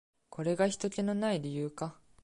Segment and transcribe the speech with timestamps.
[0.31, 1.95] これがひとけの無い理由か。